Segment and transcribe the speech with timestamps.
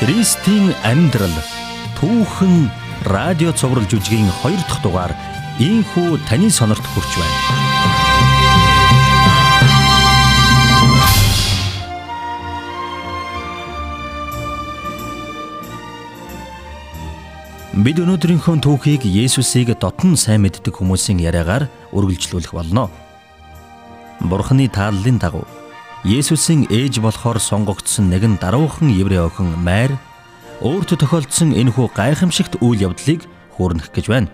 [0.00, 1.36] Христийн амьдрал
[2.00, 2.72] түүхэн
[3.04, 5.12] радио цовруул жүжигийн 2 дахь дугаар
[5.60, 7.38] ийхүү таны сонорт хүрч байна.
[17.84, 22.88] Бид өнөөдрийнхөө түүхийг Есүсийг дотн сайн мэддэг хүмүүсийн яриагаар үргэлжлүүлэх болно.
[24.24, 25.44] Бурхны тааллын дагуу
[26.00, 30.00] Есүсийн ээж болохоор сонгогдсон нэгэн даруухан еврей охин Майр
[30.64, 34.32] өөртөө тохиолдсон энэхүү гайхамшигт үйл явдлыг хүүрнэх гэж байна.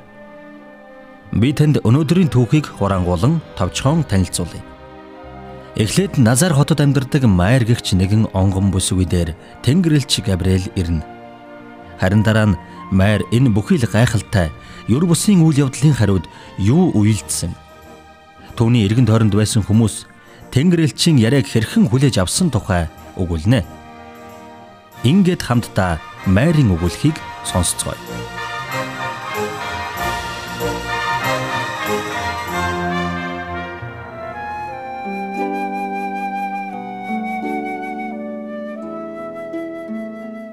[1.35, 4.63] Би танд өнөөдрийн түүхийг хурангуулan товчхон танилцуулъя.
[5.75, 9.35] Эхлээд Назар хотод амьдардаг Майр гэгч нэгэн онгон бүс үе дээр
[9.67, 11.03] Тэнгэрлэгч Габриэл ирнэ.
[11.99, 12.59] Харин дараа нь
[12.95, 14.55] Майр энэ бүхий л гайхалтай
[14.87, 16.31] юр бусын үйл явдлын хариуд
[16.63, 17.51] юу үйлдсэн?
[18.55, 20.07] Түүний эргэн тойронд байсан хүмүүс
[20.53, 22.89] Тэнгэрэлчийн яриаг хэрхэн хүлээж авсан тухай
[23.21, 23.61] өгүүлнэ.
[25.05, 27.95] Ингээд хамтдаа Майрын өгүүлхийг сонсцгоё.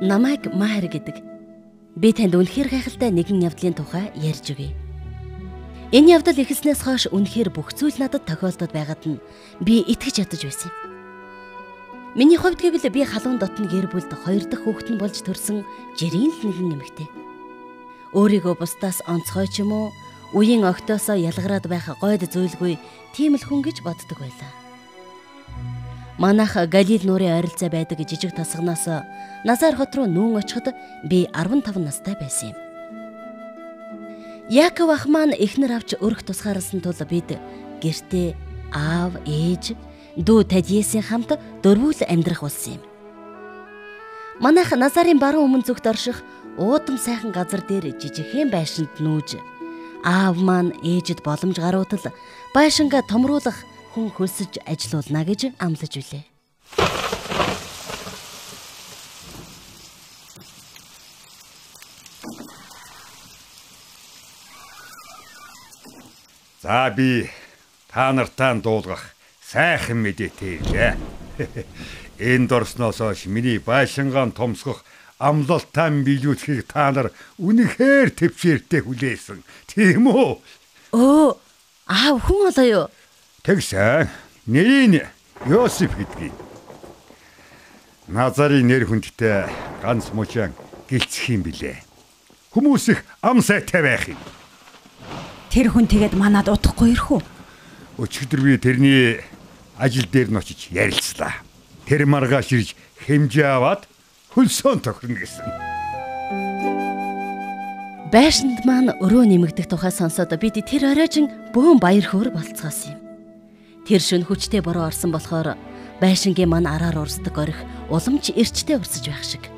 [0.03, 1.16] Намайг Майр гэдэг.
[1.95, 4.83] Би танд үнэхээр гайхалтай нэгэн явдлын тухай ярьж өгье.
[5.94, 9.22] Энэ явдал эхэлснээс хойш үнэхээр бүх зүйл надад тохиолдод байгаад нь
[9.61, 10.89] би итгэж ядаж байсан юм.
[12.17, 15.61] Миний хувьд гэвэл би халуун дотн гэр бүлд хоёр дахь хүүхэд нь болж төрсэн
[15.94, 17.09] жирийн л нэгэн эмэгтэй.
[18.17, 19.94] Өөрийгөө бусдаас онцгой ч юм уу,
[20.33, 22.81] үеийн огтоосоо ялгараад байх гойд зүйлгүй
[23.13, 24.50] тийм л хүн гэж боддог байлаа.
[26.17, 28.89] Манайх Галил нуурын ойролцоо байдаг жижиг тасгнаас
[29.45, 30.73] Назар хот руу нүүн очиход
[31.05, 32.62] би 15 настай байсан юм.
[34.52, 37.39] Яаков ах маань эхнэр авч өрх тусгаарласан тул бид
[37.80, 38.36] гэртээ
[38.75, 39.72] аав, ээж,
[40.19, 42.83] дүү Тадьесийн хамт дөрвүүл амьдрах болсон юм.
[44.44, 46.19] Манайх Назарын баруун өмнө зүгт орших
[46.59, 49.40] уудам сайхан газар дээр жижигхэн байшинд нүүж
[50.03, 52.12] аав маань ээжэд боломж гаруутал
[52.51, 53.56] байшингаа томруулах
[53.95, 56.32] хүн хөлсөж ажилуулна гэж амлаж үлээ.
[66.63, 67.29] За би
[67.91, 69.03] та нартаа дуулгах
[69.44, 70.96] сайхан мэдээтэй илээ.
[72.31, 74.79] Энд орсноос хойш миний байшингаан томсгох
[75.19, 79.44] амлалтаа биелүүлэхийг та нар үнэхээр төвчээртэй хүлээсэн.
[79.68, 80.40] Тийм үү?
[80.96, 81.35] Өө,
[81.91, 82.88] аав хүн болоо юу?
[83.44, 84.07] Тэгсэн.
[84.47, 85.03] Нэрийн
[85.44, 86.31] Йосеф гэдгийг.
[88.07, 89.51] Назарын нэр хүндтэй
[89.84, 90.56] ганц мужаан
[90.88, 91.84] гэлцэх юм билээ.
[92.56, 94.19] Хүмүүс их ам сайтай байх юм.
[95.53, 97.22] Тэр хүн тэгээд манад удахгүй ирэх үү?
[98.02, 99.22] Өчигдөр би тэрний
[99.78, 101.46] ажил дээр нь очиж ярилцлаа.
[101.86, 102.74] Тэр маргааш ирж
[103.06, 103.86] хэмжээ аваад
[104.34, 105.46] хөлсөөн тохирно гэсэн.
[108.09, 113.02] Байшинд маань өрөө нэмэгдэх тухай сонсоод бид тэр оройжин бөөн баяр хөөр болцгоосон юм.
[113.86, 115.53] Тэр шөнө хүчтэй бороо орсон болохоор
[116.02, 117.62] байшингийн маань араар урсдаг орих
[117.94, 119.53] уламж эрчтэй урсаж байх шиг.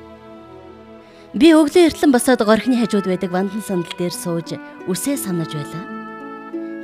[1.36, 4.56] Би өглөө эртлэн босоод горхны хажууд байдаг вандан сандал дээр сууж
[4.88, 5.84] үсээ санаж байлаа.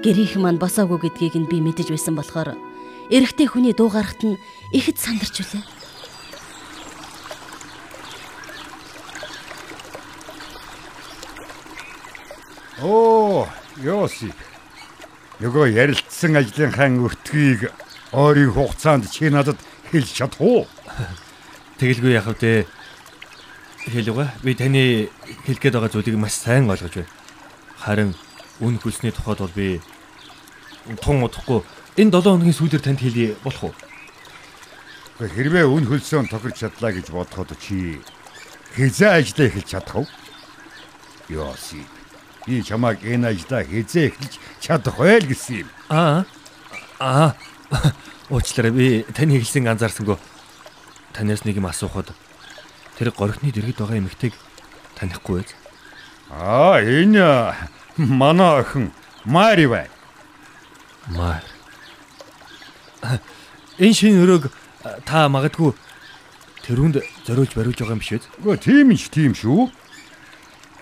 [0.04, 2.60] Гэрийнхэн маань босоогүй гэдгийг нь би мэдэж байсан болохоор
[3.08, 4.36] эрэгтэй хүний дуу гарахт нь
[4.76, 5.64] ихэд сандарч үлээ.
[12.84, 13.48] Оо,
[13.80, 14.36] Йосип.
[15.40, 17.72] Нөгөө ярилцсан ажлынхаа өртгийг
[18.12, 19.56] ойрын хугацаанд чи надад
[19.96, 20.68] хэлж чадах уу?
[21.80, 22.68] Тэгэлгүй яхав дээ
[23.88, 24.30] хэлвэ.
[24.44, 25.10] Би таны
[25.46, 27.10] хэлэх гээд байгаа зүйлийг маш сайн ойлгож байна.
[27.82, 28.12] Харин
[28.62, 29.82] үн хөлсний тухайд бол би
[31.02, 31.66] тун удахгүй
[31.98, 33.76] энэ 7 хоногийн сүүлээр танд хэлье болох уу?
[35.18, 37.98] Хэрвээ үн хөлсөөн тохирч чадлаа гэж бодоход чи
[38.78, 40.08] хизээ ажиллаа эхэлж чадах уу?
[41.30, 41.82] Йоси.
[42.46, 45.70] Би чамайг энэ ажлаа хизээ эхэлж чадах байл гэсэн юм.
[45.90, 46.26] Аа.
[47.02, 47.34] Аа.
[48.30, 50.18] Уучлаарай би таны хэлсийг анзаарсангүй.
[51.14, 52.14] Танаас нэг юм асуухад
[53.02, 54.38] тэр горхны дэргэд байгаа эмэгтэйг
[54.94, 55.50] танихгүй байж.
[56.30, 57.50] Аа, энэ
[57.98, 58.94] манай охин
[59.26, 59.90] Мари бай.
[61.10, 61.42] Мар.
[63.82, 64.54] Энэ шинэ өрөөг
[65.06, 65.74] та магадгүй
[66.62, 68.22] тэрүүнд зориулж бариулж байгаа юм биш үү?
[68.46, 69.74] Үгүй тийм ч тийм шүү.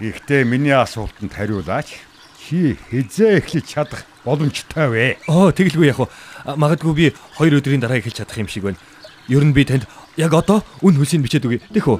[0.03, 2.03] Гэхдээ миний асуултанд хариулаач.
[2.35, 5.05] Чи хизээ эхлэж чадах боломжтой вэ?
[5.31, 6.11] Оо, тэгэлгүй яг уу.
[6.43, 7.05] Магадгүй би
[7.39, 8.79] 2 өдрийн дараа эхэлж чадах юм шиг байна.
[9.27, 9.87] Ер нь би танд
[10.19, 11.63] яг одоо үн хөлсийг бичээд өгье.
[11.71, 11.99] Тэх үү?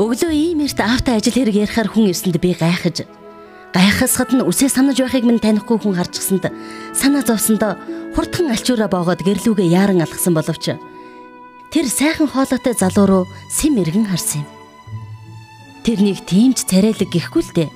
[0.00, 3.04] Өглөө ийм эрт аавтай ажил хэрэг ярихаар хүн ирсэнд би гайхаж
[3.72, 6.52] гайхасхад нь үсээ санаж байхыг минь танихгүй хүн харчихсанд
[6.96, 7.76] санаа зовсондоо
[8.16, 10.76] хурдхан алчуураа боогоод гэрлүүгээ яаран алгасан боловч
[11.72, 14.48] тэр сайхан хоолойтой залуу руу сэм эргэн харсан юм.
[15.84, 17.70] Тэрнийг тиймч царайлаг гэхгүй л дээ.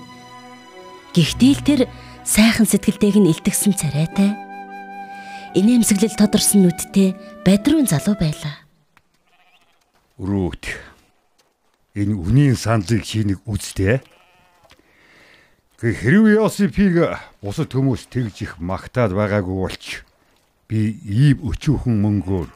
[1.17, 1.81] Гэхдээ л тэр
[2.25, 4.50] сайхан сэтгэлтэйг нь илтгэсэн царайтай.
[5.51, 8.63] Инээмсэглэл тодорсон нүдтэй бадруун залуу байлаа.
[10.15, 10.63] Рут.
[11.99, 13.99] Энэ үнийн саналыг чи нэг үзтээ.
[15.83, 20.07] Гэ хэрв Йосипийг бусад хүмүүс тэгж их магтаад байгаагүй болч
[20.71, 22.49] би ийм өчүүхэн мөнгөөр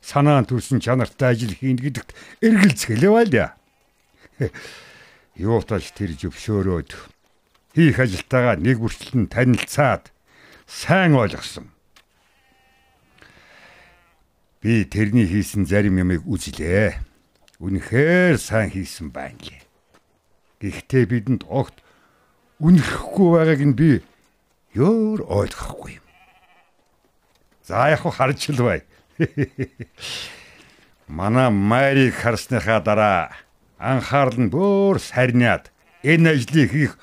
[0.00, 3.60] санаан төрсөн чанартай ажил хийн гэдэгт эргэлзгэлээ байлаа.
[5.36, 6.96] Юутаж тэр зөвшөөрөөд
[7.76, 10.08] хийх ажилтайгаа нэг бүрчлэн танилцаад
[10.64, 11.75] сайн ойлгосон.
[14.66, 16.98] Би тэрний хийсэн зарим ямыг үзлээ.
[17.62, 19.62] Үнэхээр сайн хийсэн байна лээ.
[20.58, 21.86] Гэхдээ бидэнд огт
[22.58, 24.02] үнэхгүй байгааг нь би
[24.74, 26.06] ёор ойлгохгүй юм.
[27.62, 28.82] За яг харж л бай.
[31.06, 33.30] Манай Марийг харсныхаа дараа
[33.78, 35.70] анхаарал нь бүр сарниад
[36.02, 36.98] энэ ажлыг хийх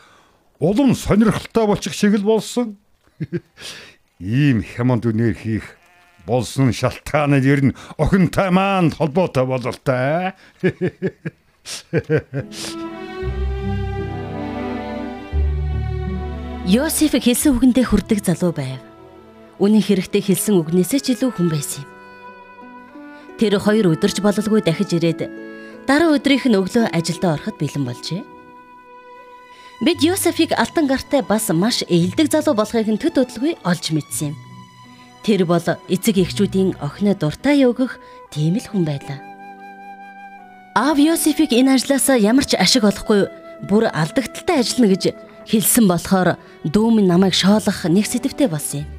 [0.59, 2.75] улам сонирхолтой болчих шиг л болсон.
[4.19, 5.79] Ийм хямд үнээр хийх
[6.25, 10.33] болсон шалтгааны ер нь охинтой маань холбоотой бололтой.
[16.63, 18.79] Йосеф хэлсэн үгэндээ хүрдэг залуу байв.
[19.59, 21.91] Үнэн хэрэгтээ хэлсэн үгнээсээ ч илүү хүн байсан юм.
[23.35, 25.27] Тэр хоёр өдөрч бололгүй дахиж ирээд
[25.83, 28.23] дараа өдрийнх нь өглөө ажилдаа ороход бэлэн болжээ.
[29.83, 34.42] Бид Йосефийг алтан гартай бас маш ээлдэг залуу болохыг нь төд өдлгүй олж мэдсэн юм.
[35.23, 37.95] Тэр бол эцэг эхчүүдийн охиноо дуртай өгөх
[38.27, 39.23] тийм л хүн байлаа.
[40.75, 43.31] Аав Йосефийг энэ ажлаас ямар ч ашиг олохгүй
[43.63, 45.15] бүр алдагдaltaй ажиллана гэж
[45.47, 46.35] хэлсэн болохоор
[46.67, 48.89] дүүм нь намайг шоолох нэг сэтвтэй болсон юм.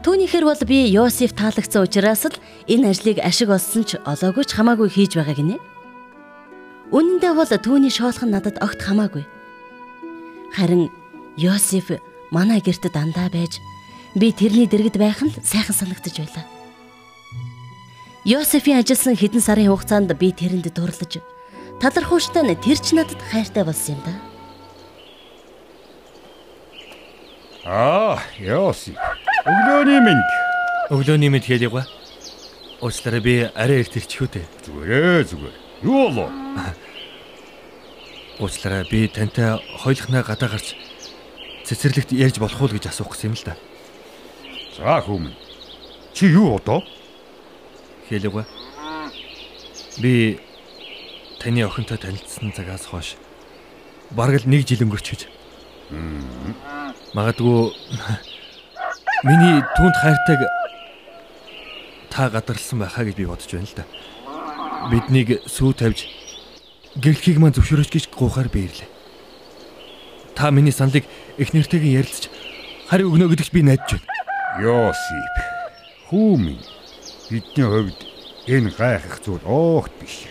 [0.00, 2.40] Түүнийхэр бол би Йосеф таалагдсан учраас л
[2.70, 5.58] энэ ажлыг ашиг олсон ч олоогүй ч хамаагүй хийж байгаа гинэ.
[6.94, 9.26] Үнэндээ бол түүний шоолох нь надад огт хамаагүй.
[10.54, 10.88] Харин
[11.34, 11.98] Йосеф
[12.30, 13.58] манай герт дандаа байж
[14.16, 16.44] би тэрний дэргэд байх нь сайхан санагдаж байлаа.
[18.24, 21.20] Йосефийн ажилласан хэдэн сарын хугацаанд би тэрэнд дурлаж
[21.78, 24.12] талархууштай нь тэр ч надад хайртай болсон юм да.
[27.68, 28.96] Аа, Йосеф.
[29.44, 30.28] Өглөөний мэнд.
[30.90, 31.84] Өглөөний мэд хэлийг ба.
[32.80, 34.46] Уучлаарай би арай эрт ирчихүү дээ.
[34.64, 35.56] Зүгээрээ зүгээр.
[35.84, 36.32] Юу болов?
[38.40, 40.74] Уучлаарай би тантай хойлохнаа гадаа гарч
[41.66, 43.54] цэцэрлэгт ярьж болох уу гэж асуух гэсэн юм л да.
[44.76, 45.32] За хүмүн.
[46.12, 46.84] Чи юу одоо?
[48.08, 48.44] Хэлийг ба.
[49.98, 50.38] Би
[51.40, 53.16] таны охинтой танилцсан цагаас хойш
[54.10, 55.22] бараг л нэг жил өнгөрч гэж.
[57.16, 57.72] Магадгүй
[59.24, 60.44] миний түнд хайртайг
[62.12, 63.84] та гадарлсан байхаа гэж би бодож байна л да.
[64.92, 66.04] Биднийг сүү тавьж
[67.00, 68.88] гэрлхийг маань зөвшөөрөж гэж гуйхаар биерлээ.
[70.36, 71.08] Та миний саналыг
[71.40, 72.28] их нэртэйгэн ярилцж
[72.92, 74.15] хариу өгнө гэдэгт би найдаж байна.
[74.58, 75.34] Йосип.
[76.08, 76.56] Хүмүн.
[77.28, 78.00] Бидний хувьд
[78.48, 80.30] энэ гайхах зүйл оогт биш.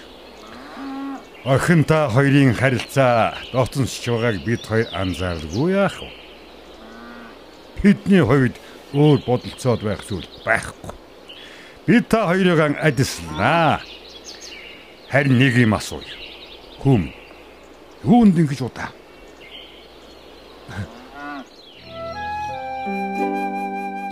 [1.45, 6.09] Охин та хоёрын харилцаа дооцсонч байгааг бид хоёр анзааргүй яах вэ?
[7.83, 8.57] Бидний хувьд
[8.97, 10.95] өөр бодолцоод байх зүйл байхгүй.
[11.85, 13.85] Би та хоёрыг адислнаа.
[15.11, 16.17] Харин нэг юм асууя.
[16.81, 17.13] Хүм.
[18.01, 18.89] Юунд ингэж удаа?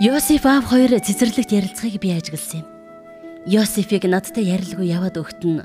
[0.04, 2.68] Йосеф аав хоёр цэцэрлэгт ярилцахыг би ажигласан юм.
[3.48, 5.64] Йосефийг надтай ярилгүй яваад өгт нь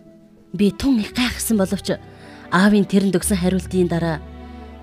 [0.56, 2.00] би тун их гайхсан боловч
[2.48, 4.24] аавын тэрэнд өгсөн хариултын дараа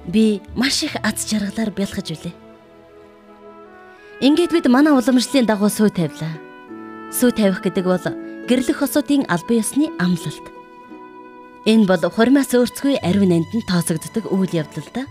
[0.05, 2.37] би маш их аз жаргалаар бэлхэж үлээ.
[4.29, 6.37] Ингээд бид манай уламжлалын дагуу сүй тавилаа.
[7.09, 8.05] Сүй тавих гэдэг бол
[8.53, 10.47] гэрлэх хосуудын албан ёсны амлалт.
[11.65, 15.09] Энэ бол хурмаас өөрцгүй ариун нандин тооцогддог үйл явдал да.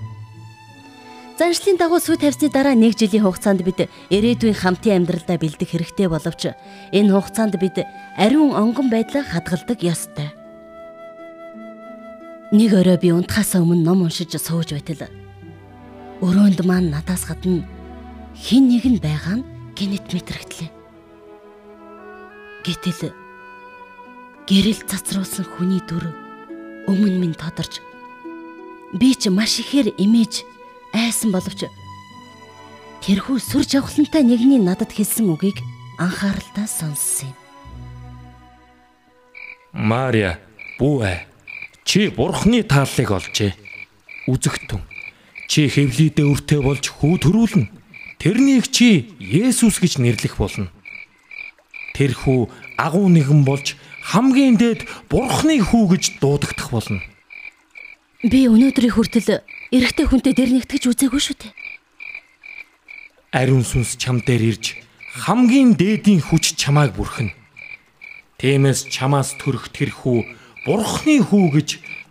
[1.36, 6.56] Заншлын дагуу сүй тавьсны дараа нэг жилийн хугацаанд бид ирээдүйн хамтын амьдралдаа бэлдэх хэрэгтэй боловч
[6.96, 7.84] энэ хугацаанд бид
[8.16, 10.32] ариун онгон байдлаа хадгалдаг ёстой.
[12.56, 15.12] Нэг өрөө би унтахаас өмнө ном уншиж сууж байтал
[16.24, 17.68] өрөөнд маань надаас гадна
[18.32, 20.72] хин нэг нь байгаа нь гинэт мэдрэгдлээ.
[22.64, 23.12] Гэтэл
[24.48, 26.16] гэрэл цацруулсан хүний дүр
[26.88, 27.84] өмнө минь тодорч
[28.96, 30.48] би ч маш ихээр имиж
[30.96, 31.68] айсан боловч
[33.04, 35.60] тэрхүү сүр жавхлантай нэгний надад хэлсэн үгийг
[36.00, 37.46] анхааралтай сонссон юм.
[39.76, 40.40] Мария,
[40.80, 41.20] бүү ээ.
[41.84, 43.52] Чи бурхны тааллыг олжээ.
[44.32, 44.82] Үзэгтэн.
[45.52, 47.70] Чи хэвлийдээ өртөө болж хүү төрүүлнэ.
[48.18, 50.72] Тэрнийг чи Есүс гэж нэрлэх болно.
[51.94, 52.50] Тэр хүү
[52.80, 57.04] агуу нэгэн болж хамгийн дээд бурхны хүү гэж дуудагдах болно.
[58.24, 59.44] Би өнөөдрийн хүртэл
[59.76, 61.54] эрэгтэй хүнтэй дээр нэгтгэж үзээгүй шүү дээ.
[63.36, 64.80] Ариун сүнс чам дээр ирж
[65.28, 67.36] хамгийн дээдийн хүч чамааг бүрхэн.
[68.40, 70.24] Тиймээс чамаас төрөх тэр хүү
[70.64, 71.70] бурхны хүү гэж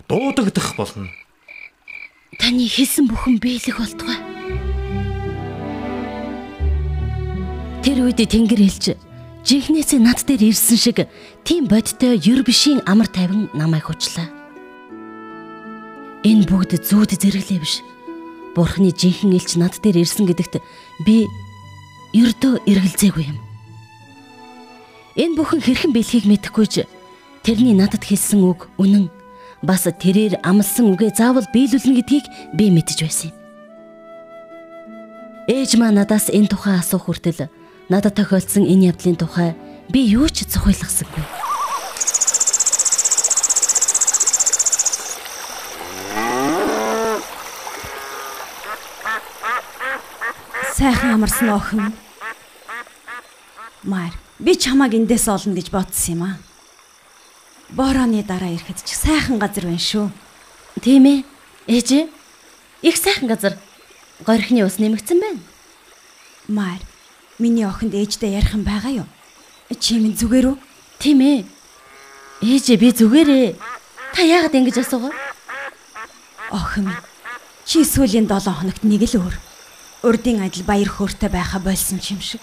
[0.08, 1.08] дуудагдах болно.
[2.36, 4.20] Таны хэлсэн бүхэн биелэх болтугай.
[7.80, 8.96] Тэр үед Тэнгэр хэлж
[9.44, 10.98] жинхнээсээ над дээр ирсэн шиг
[11.44, 14.43] тийм бодтой юр бишийн амар тайван намайг хучлаа.
[16.24, 17.84] Энэ бүгд зүүд зэрэглээ биш.
[18.56, 20.56] Бурхны жинхэнэ элч над дээр ирсэн гэдэгт
[21.04, 21.28] би
[22.16, 23.38] ердөө эргэлзээгүй юм.
[25.20, 26.74] Энэ бүхэн хэрхэн бэлхийг мэдэхгүй ч
[27.44, 29.12] тэрний надад хэлсэн үг үнэн.
[29.60, 32.26] Бас тэрээр амлсан үгээ заавал биелүүлнэ гэдгийг
[32.56, 33.36] би мэдэж байсан юм.
[35.44, 37.52] Ээж маа надаас энэ тухай асуух хүртэл
[37.92, 39.52] надад тохиолдсон энэ явдлын тухай
[39.92, 41.43] би юу ч зохиолгосонгүй.
[50.84, 51.94] Сайхан амарсан охин.
[53.84, 56.36] Маар би чамааг эндээс олно гэж бодсон юм аа.
[57.72, 60.12] Борооны дараа ирэхэд ч сайхан газар байна шүү.
[60.84, 61.24] Тийм ээ.
[61.72, 61.88] Ээж
[62.84, 63.56] их сайхан газар.
[64.28, 65.40] Горхины ус нэмэгдсэн байна.
[66.52, 66.84] Маар
[67.40, 69.08] миний охинд ээждээ ярих юм байгаа юу?
[69.80, 70.56] Чи минь зүгээр үү?
[71.00, 71.48] Тийм ээ.
[72.44, 73.56] Ээж би зүгээрээ.
[74.12, 75.16] Та яагаад ингэж асуугаа?
[76.52, 76.92] Охин.
[77.64, 79.53] Чи сүүлийн 7 хоногт нэг л өөр.
[80.04, 82.40] Урдын адил баяр хөөртэй байха болсон ч юм шиг.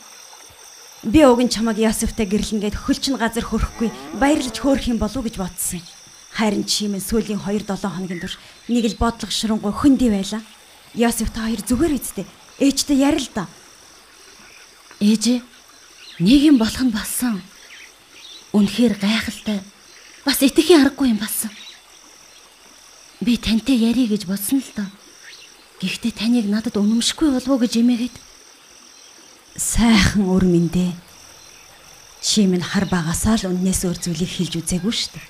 [1.05, 5.37] Би уг нь чамаг Ясефтай гэрлэнгээд хөлчин газар хөрөхгүй баярлаж хөөрөх юм болов уу гэж
[5.37, 5.85] бодсон юм.
[6.33, 10.41] Харин чи минь сүүлийн 2-7 хоногийн турш нэг л бодлого ширэнгуй хөндөй байла.
[10.97, 12.25] Ясеф та хоёр зүгээр үсттэй.
[12.57, 13.45] Ээжтэй ярил да.
[14.97, 15.45] Ээж
[16.17, 17.45] нэг юм болох нь болсон.
[18.57, 19.61] Үнэхээр гайхалтай.
[20.25, 21.53] Бас итгэхийн аргагүй юм болсон.
[23.21, 24.89] Би тантай ярий гэж бодсон л доо.
[25.81, 28.15] Гэхдээ таныг надад үнэмшгүй болов уу гэж эмээгээд.
[29.57, 30.69] Сайхан өр минь
[32.21, 35.27] Чи минь хар багасаа л үннээс өөр зүйлийг хэлж үзээгүй шүү дээ.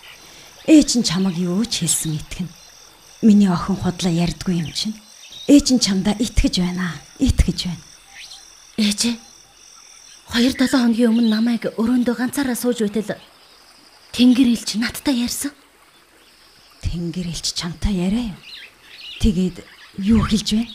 [0.76, 2.52] Ээж нь чамаг юу ч хэлсэн итгэн.
[3.24, 5.00] Миний охин худлаа ярьдгүй юм чинь.
[5.48, 7.00] Ээж нь чамдаа итгэж байна.
[7.16, 7.84] Итгэж байна.
[8.76, 9.02] Ээж
[10.36, 13.20] 2-7 хоногийн өмнө намайг өрөөндөө ганцаараа сууж байтал
[14.12, 15.52] Тэнгэр илч надтай ярьсан.
[16.84, 18.40] Тэнгэр илч чамтай яриа юу?
[19.24, 19.64] Тэгээд
[19.98, 20.70] юу хэлж байна?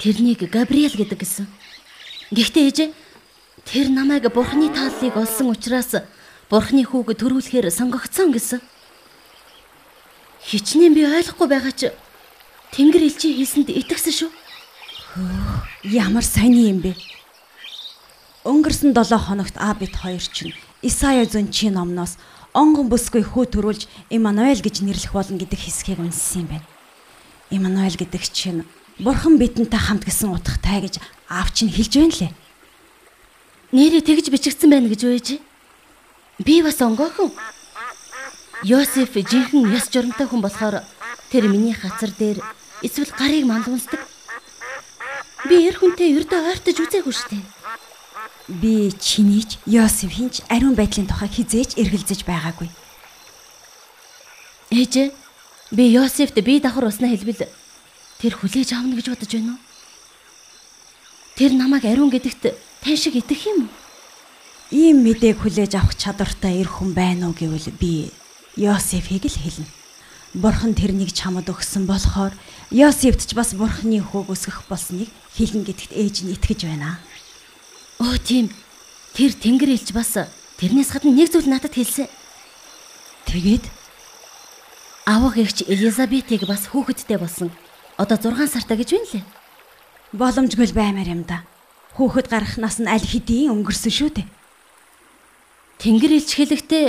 [0.00, 1.46] Тэрнийг Габриэл гэдэг гэсэн.
[2.32, 2.78] Гэхдээ ээж
[3.64, 5.96] тэр намайг бурхны тааллыг олсон учраас
[6.50, 8.60] бурхны хүүг төрүүлэхээр сонгогдсон гэсэн.
[10.44, 11.82] Хичнээн би ойлгохгүй байгаа ч
[12.76, 14.30] Тэнгэр элчийн хэлсэнд итгэсэн шүү.
[15.88, 16.92] Ямар сони юм бэ?
[18.44, 22.20] Өнгөрсөн 7 хоногт Абит хоёр чинь Исая зөнчийн номноос
[22.52, 26.75] онгон бүсгүй хүү төрүүлж Имануэль гэж нэрлэх болно гэдэг хэсгийг унссан юм байна.
[27.50, 28.66] Имануэль гэдэг чинь
[28.98, 30.98] Бурхан бидэнтэй хамт гэсэн утгатай гэж
[31.28, 32.32] аав чинь хэлж байна лээ.
[33.76, 35.28] Нэрээ тэгж бичигдсэн байна гэж үеж.
[36.40, 37.30] Би бас онгойхон.
[38.64, 40.80] Йосеф жинхэнэ яс журамтай хүн болохоор
[41.30, 42.40] тэр миний хацар дээр
[42.80, 44.00] эсвэл гарыг мандуунсдаг.
[45.44, 47.44] Би эр хүнтэй ердөө ойртож үзээгүй штеп.
[48.48, 52.72] Би чинийч Йосеф хинч ариун байдлын тухай хизээч эргэлзэж байгаагүй.
[54.72, 55.12] Ээж
[55.70, 57.50] Би Йосефт би давхар уснаа хэлбэл
[58.22, 59.62] тэр хүлээж авна гэж бодож байна уу?
[61.34, 63.74] Тэр намайг ариун гэдэгт тань шиг итгэх юм уу?
[64.70, 68.14] Ийм мэдээг хүлээж авах чадвартай эр хүн байна уу гэвэл би
[68.54, 69.66] Йосефийг л хэлнэ.
[70.38, 72.30] Бурхан тэрнийг чамд өгсөн болохоор
[72.70, 77.02] Йосефт ч бас бурханы хүүг өсгөх болсныг хэлнэ гэдэгт ээж нь итгэж байна.
[77.98, 78.54] Оо тийм.
[79.18, 80.14] Тэр тэнгэр элч бас
[80.62, 82.06] тэрнээс гадна нэг зүйл надад хэлсэн.
[83.26, 83.64] Тэгээд
[85.06, 87.54] Авах эгч Элизабетийг бас хүүхэдтэй болсон.
[87.94, 89.24] Одоо 6 сартай гэж байна лээ.
[90.10, 91.46] Боломжгүй л баймаар юм да.
[91.94, 94.26] Хүүхэд гарах нас нь аль хэдийн өнгөрсөн шүү дээ.
[95.78, 96.86] Тэнгэр илч хэлэхдээ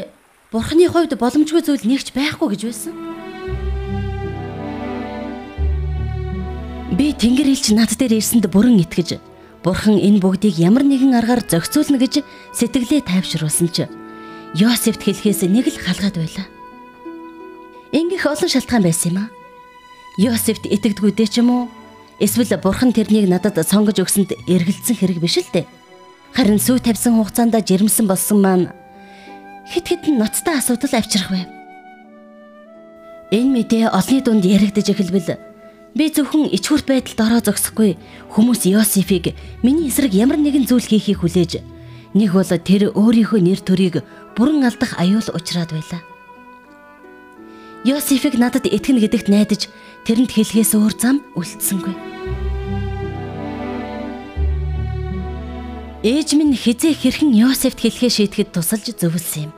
[0.49, 2.93] Бурхны хувьд боломжгүй зүйл нэгч байхгүй гэж байсан.
[6.97, 9.21] Би Тэнгэр илч над дээр ирсэнд бүрэн итгэж
[9.61, 12.25] Бурхан энэ бүгдийг ямар нэгэн аргаар зохицуулна гэж
[12.57, 13.85] сэтгэлээ тайвшруулсан ч
[14.57, 16.56] Йосефт хэлэхээс нэг л халгаад байлаа.
[17.91, 19.29] Ингэх олон шалтгаан байсан юм аа.
[20.17, 21.63] Йосефт итгэдэггүйдээ ч юм уу?
[22.19, 25.69] Эсвэл бурхан тэрнийг надад сонгож өгсөнд эргэлзсэн хэрэг биш л дээ.
[26.33, 28.65] Харин сүү тавьсан хугацаанд жирэмсэн болсон маань
[29.69, 31.47] хит хитэн ноцтой асуудал авчрах байв.
[33.31, 35.39] Энэ мэдээ олонний дунд яригдаж эхэлбэл
[35.95, 37.97] би зөвхөн ичгүрт байдалд ороо зогсохгүй
[38.33, 41.63] хүмүүс Йосефийг миний эсрэг ямар нэгэн зүйл хийхийг хүлээж
[42.17, 43.95] Нэг бол тэр өөрийнхөө нэр төрийг
[44.33, 46.01] бүрэн алдах аюул учраад байлаа.
[47.87, 49.71] Йосефиг надад итгэнэ гэдэгт найдаж
[50.03, 51.95] тэрэнд хэлхээс өөр зам үлдсэнгүй.
[56.03, 59.51] Ээж минь хизээ хэрхэн Йосефт хэлхээ шийтгэхэд тусалж зөвлөсөн юм.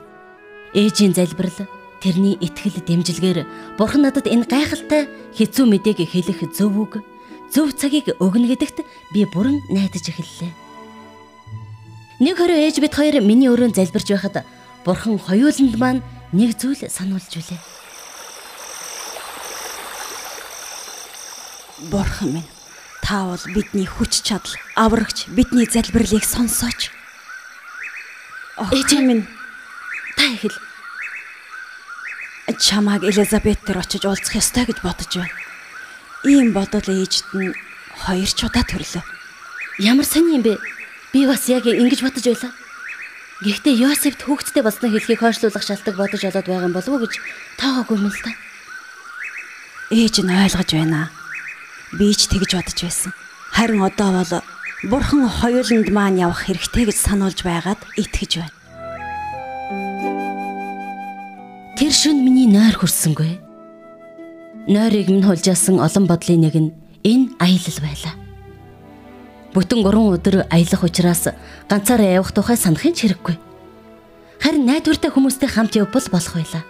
[0.78, 1.66] Ээжийн залбирал
[2.06, 3.50] тэрний итгэл дэмжлэгээр
[3.82, 7.02] Бурхан надад энэ гайхалтай хэцүү мэдээг хэлэх зөв үг,
[7.50, 10.54] зөв цагийг өгнө гэдэгт би бүрэн найдаж эхэллээ.
[12.22, 14.46] Нэг хороо ээж бит хоёр миний өрөөнд залбирч байхад
[14.86, 17.79] Бурхан хоёуланд маань нэг зүйл сануулж үлээ.
[21.80, 22.50] Бурхан минь,
[23.02, 26.92] та бол бидний хүч чадал, аврагч, бидний залбирлыг сонсооч.
[28.60, 29.28] Ээж минь,
[30.20, 30.52] Та их л
[32.60, 35.32] чамааг Элизабет төр очиж уулзах ёстой гэж бодож байна.
[36.28, 37.56] Ийм бодол ээжд нь
[38.04, 39.00] хоёр ч удаа төрлөө.
[39.80, 40.60] ямар сони юм бэ?
[41.14, 42.52] Би бас яг ингэж бодож байлаа.
[43.40, 47.16] Гэхдээ Йосефт хүүхдтэй болсноо хэлхийг хойшлуулах шалтгаан бодож олоод байгаа юм болов уу гэж
[47.56, 48.32] таагагүй юм л да.
[49.96, 51.08] Ээж нь ойлгож байна.
[51.98, 53.12] Би ч тэгж бодож байсан.
[53.50, 54.44] Харин одоо бол
[54.86, 58.56] Бурхан хоёуланд маань явах хэрэгтэй гэж сануулж байгаад итгэж байна.
[61.76, 63.42] Тэр шүн миний нойр хүрсэнгүй.
[64.70, 66.72] Нойрыг минь хулжаасан олон бодлын нэг нь
[67.04, 68.14] энэ аялал байлаа.
[69.58, 71.34] Бүтэн 3 өдөр аялах учраас
[71.68, 73.36] ганцаараа явах тухай санахын ч хэрэггүй.
[74.40, 76.64] Харин найдвартай хүмүүстэй хамт явбал болох байлаа.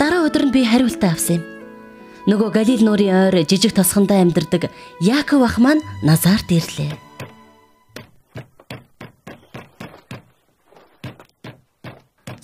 [0.00, 1.57] Дараа өдөр нь би хариултаа авсан юм.
[2.28, 4.68] Нөгөө Галил нуурын ойр жижиг тосгондоо амьдардаг
[5.00, 6.92] Яаков ах маань Назарт ирлээ.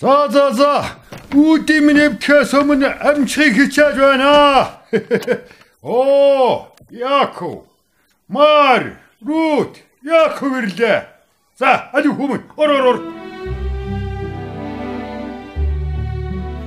[0.00, 0.72] За за за.
[1.36, 4.80] Үүдийн минь өмнө амжихыг хичээж байна.
[5.82, 7.68] Оо, Яков.
[8.28, 11.04] Мар, Рут, Яков ирлээ.
[11.58, 12.56] За, али хүмүүс.
[12.56, 12.98] Ор ор ор.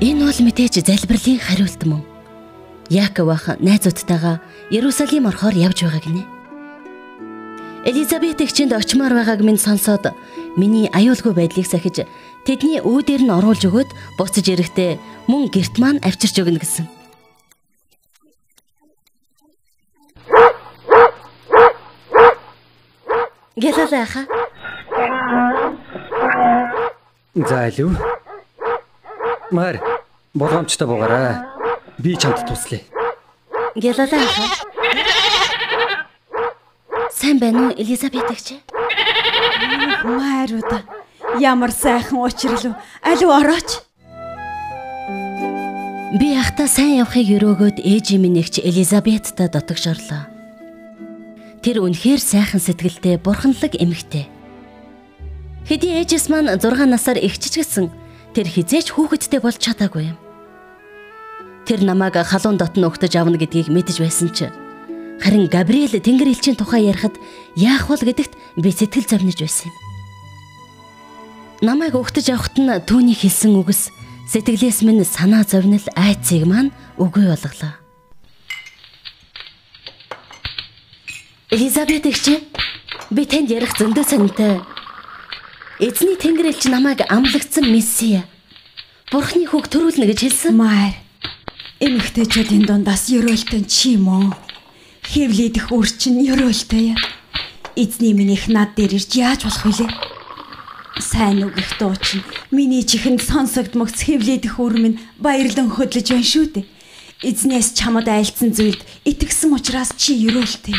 [0.05, 2.06] Энэ бол мэдээж залбирлын хариулт мөн.
[2.89, 4.39] Яаков ах найзуудтайгаа
[4.71, 6.23] Иерусалим орохоор явж байгаа гинэ.
[7.83, 10.15] Элизабет эгчэнд очимоор байгааг минь сонсоод
[10.55, 12.07] миний аюулгүй байдлыг сахиж
[12.47, 16.87] тэдний үүдээр нь оруулж өгөөд буцаж ирэхдээ мөн герт маань авчирч өгнө гэсэн.
[23.59, 24.23] Гэлээ аха.
[27.35, 27.91] За алив.
[29.51, 29.75] Мар
[30.33, 31.56] болгоомжтой буугаарай.
[31.97, 32.81] Би чамд туслая.
[33.73, 34.45] Гэлээ аха.
[37.09, 38.61] Сайн байна уу Элизабет эгч?
[40.05, 40.85] Майрууд
[41.41, 42.77] ямар сайхан учрлуу.
[43.01, 43.81] Алив орооч.
[46.21, 50.29] Би ахта сайн явахыг өрөөгөөд ээжийн минь эгч Элизабетта дотогшорлоо.
[51.65, 54.29] Тэр үнэхээр сайхан сэтгэлтэй бурханлаг эмэгтэй.
[55.65, 57.89] Хэдий ээжээс маань 6 насаар эгчж гисэн
[58.37, 60.26] тэр хизээч хүүхэдтэй болж чадаагүй юм.
[61.67, 64.47] Тэр намайг халуун дотн өгтөж авна гэдгийг мэдэж байсан ч
[65.19, 67.19] харин Габриэл Тэнгэр элчийн тухай ярихад
[67.59, 69.75] яах вэ гэдэгт би сэтгэл зовниж байсан юм.
[71.59, 73.91] Намайг өгтөж авахт нь түүний хэлсэн үгс
[74.31, 77.75] сэтгэлээс минь санаа зовнил айцыг маань үгүй болголоо.
[81.51, 82.31] Элизабет эгч
[83.11, 84.63] би танд ярих зөндөө сонинтой.
[85.83, 88.23] Эзний Тэнгэр элч намайг амлагдсан мессия.
[89.11, 91.06] Бурхны хүүг төрүүлнэ гэж хэлсэн.
[91.79, 91.91] Майр.
[91.91, 94.33] Эмэгтэйчүүдийн дундаас ерөөлтөн чи юм уу?
[95.03, 96.95] Хевлидэх үрчин ерөөлтэй.
[97.75, 99.91] Эзний минийх над дээр ирж яаж болох вүлээ?
[100.99, 102.23] Сайн үг их дуучин.
[102.49, 106.65] Миний чихэнд сонсогдмогц хевлидэх үр минь баярлан хөдлөж байна шүү дээ.
[107.21, 110.73] Эзнээс чамд айлцсан зүйлд итгэсэн учраас чи ерөөлтэй.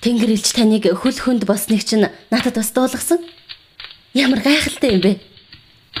[0.00, 3.20] Тэнгэр элч таныг хөл хөнд босныг чинь надад бас дуулгасан.
[4.16, 5.20] Ямар гайхалтай юм бэ?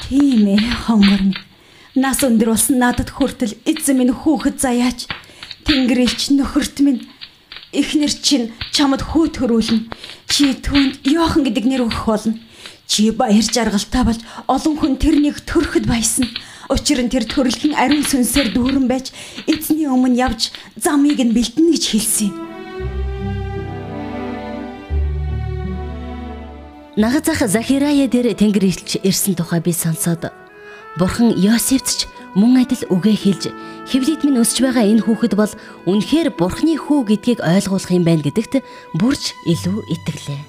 [0.08, 1.45] Тийм ээ, хонгор минь.
[1.96, 5.08] Нас өндөр болсон надад хүртэл эзэн минь хүүхэд заяач.
[5.64, 7.08] Тэнгэр элч нөхөрт минь
[7.72, 9.88] эхнэр чинь чамд хөө төрүүлнэ.
[10.28, 12.36] Чи түүнд Йохан гэдэг нэр өгөх болно.
[12.84, 16.28] Чи баяр жаргалтай болж олон хүн тэрнийг төрөхөд баясна.
[16.68, 19.16] Учир нь тэр төрөлхөн ариун сүнсээр дүүрэн байж
[19.48, 22.36] эзний өмнө явж замыг нь бэлтэнэ гэж хэлсэн юм.
[27.00, 30.45] Нагацах Захирая дээр тэнгэр илч ирсэн тухай би сонсоод
[30.96, 32.00] Бурхан Йосефт ч
[32.32, 33.42] мөн адил үгээ хэлж
[33.88, 35.52] хевлид минь өсөж байгаа энэ хүүхэд бол
[35.84, 38.64] үнэхээр Бурханы хүү гэдгийг ойлгуулах юм байна гэдэгт
[38.96, 40.40] бүрж илүү итгэлээ.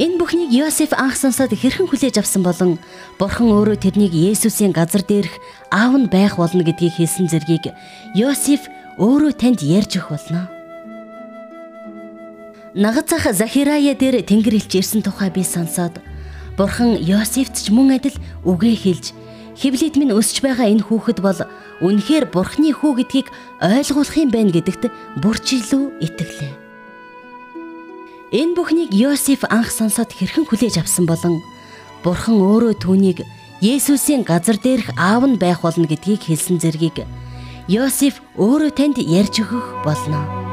[0.00, 2.80] Энэ бүхнийг Йосеф анх сонсоод хэрхэн хүлээж авсан болон
[3.20, 5.36] Бурхан өөрөө тэрнийг Есүсийн газар дээрх
[5.68, 7.70] аав нь байх болно гэдгийг хэлсэн зэргийг
[8.16, 8.64] Йосеф
[8.96, 10.48] өөрөө танд ярьж өгөх болно.
[12.74, 16.02] Нагацах Захирая дээр тэнгэр илж ирсэн тухай би сонсоод
[16.56, 18.14] Бурхан Йосефт ч мөн адил
[18.46, 19.10] үгээ хэлж
[19.58, 21.40] Хевлид минь өсч байгаа энэ хүүхэд бол
[21.82, 23.28] үнэхээр Бурхны хүү гэдгийг
[23.62, 24.90] ойлгуулах юм байна гэдэгт
[25.22, 26.52] бүрчлүү итгэлээ.
[28.34, 31.42] Энэ бүхнийг Йосеф анх сонсоод хэрхэн хүлээж авсан болон
[32.02, 33.22] Бурхан өөрөө түүнийг
[33.62, 37.06] Есүсийн газар дээрх аав нь байх болно гэдгийг хэлсэн зэргийг
[37.70, 40.43] Йосеф өөрөө танд ярьж өгөх болно.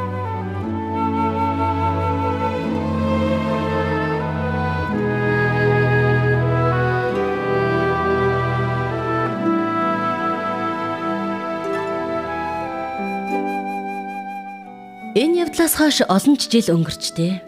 [15.52, 17.44] Явдлаас хойш олон жил өнгөрчтэй.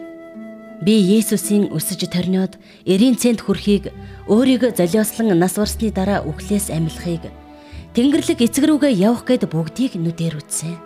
[0.84, 3.96] Би Есүсийн өсөж торниод 90 цент хүрхийг
[4.28, 7.32] өөрийгөө золиослон нас барсны дараа үхлээс амилахыг
[7.96, 10.76] Тэнгэрлэг эцэг рүүгээ явах гээд бүгдийг нүдээр үзсэн.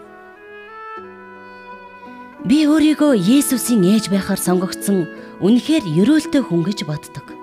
[2.46, 5.11] Би өөрийгөө Есүсийн ээж байхаар сонгогдсон
[5.42, 7.35] үнэхээр ерөөлтөй хүн гэж боддог.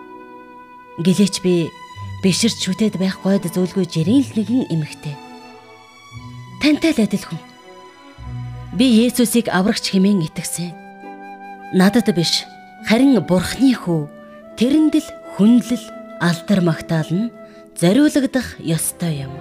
[1.03, 1.67] Гэлээч би
[2.23, 5.19] биширч шүтээд байх гойд зөвлгөө жирийн л нэгэн эмэгтэй.
[6.63, 7.54] Тантай л адил хүн
[8.75, 10.75] Би Есүсийг аврагч хэмээн итгэсэн.
[11.79, 12.43] Надад биш,
[12.83, 14.11] харин Бурхны хүү.
[14.59, 15.09] Тэрэнд л
[15.39, 15.85] хүнлэл,
[16.19, 17.31] алдар магтаал нь
[17.79, 19.31] зориулагдах ёстой юм.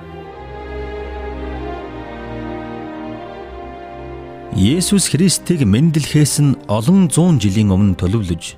[4.54, 8.54] Есүс Христийг мэндэлхээс нь олон зуун жилийн өмнө төлөвлөж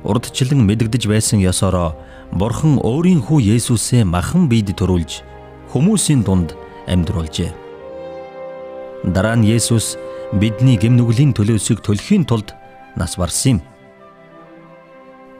[0.00, 1.92] урдчлан мэдэгдэж байсан ёсороо
[2.32, 5.20] Бурхан өөрийн хүү Есүсээ махан биед төрүүлж
[5.76, 6.56] хүмүүсийн дунд
[6.88, 7.65] амьдруулжээ.
[9.06, 9.94] Дараа нь Есүс
[10.34, 12.58] бидний гэм нүглийн төлөөсийг төлөхийн тулд
[12.98, 13.60] нас барсан юм.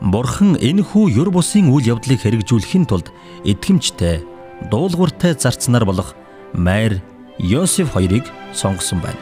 [0.01, 3.11] Бурхан энэ хүү юр бусын үйл явдлыг хэрэгжүүлэхийн тулд
[3.43, 4.23] итгэмжтэй,
[4.71, 6.15] дуулууртай зарцнаар болох
[6.55, 7.03] Майр
[7.43, 9.19] Йосеф хоёрыг сонгосон байна.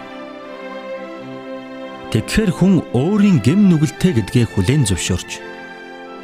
[2.12, 5.30] Тэгэхээр хүн өөрийн гэм нүгэлтэй гэдгээ хүлээн зөвшөөрч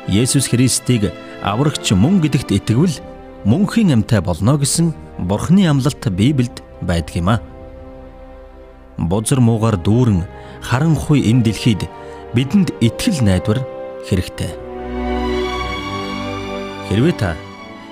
[0.06, 1.11] Есүс Христийг
[1.42, 3.00] аврагч мөн гэдэгт итгэвэл
[3.48, 7.42] мөнхийн амьтаа болно гэсэн Бурханы амлалт Библиэд байдаг юм а
[8.98, 10.24] бузар муугаар дүүрэн
[10.62, 11.83] харанхуй энэ дэлхийд
[12.35, 13.61] бидэнд итгэл найдвар
[14.09, 14.53] хэрэгтэй.
[16.88, 17.37] Хэрвээ та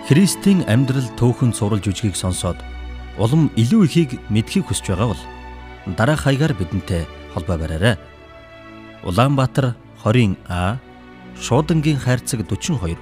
[0.08, 2.58] Христийн амьдрал төөхөн суралж үжгийг сонсоод
[3.20, 5.22] улам илүү ихийг мэдхийг хүсэж байгаа бол
[5.98, 7.96] дараах хаягаар бидэнтэй холбоо бараарай.
[9.04, 10.78] Улаанбаатар 20 А
[11.38, 12.98] Шуудангийн хайрцаг 42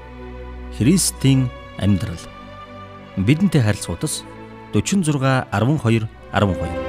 [0.77, 2.21] Христийн амьдрал
[3.17, 4.25] бидэнтэй харилцагуудас
[4.75, 6.86] 46 12 12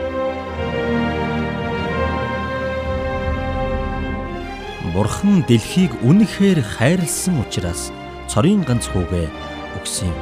[4.97, 7.93] Бурхан дэлхийг үнэхээр хайрлсан учраас
[8.25, 9.29] цорын ганц хүүгээ
[9.77, 10.17] өгсөн юм.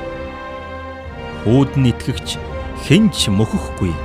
[1.48, 2.36] Хүүд нь итгэгч
[2.84, 3.96] хинч мөхөхгүй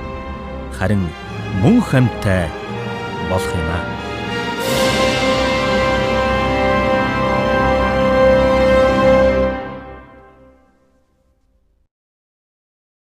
[0.79, 1.11] харин
[1.59, 2.47] мөн хамтай
[3.27, 4.00] болох юм аа.